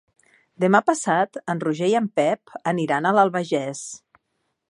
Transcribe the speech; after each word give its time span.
Demà 0.63 0.79
passat 0.87 1.37
en 1.53 1.61
Roger 1.65 1.91
i 1.91 1.93
en 2.01 2.09
Pep 2.21 2.57
aniran 2.73 3.09
a 3.11 3.15
l'Albagés. 3.19 3.85